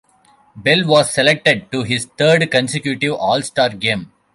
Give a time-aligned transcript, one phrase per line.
[0.55, 4.11] Bell was selected to his third consecutive All-Star game.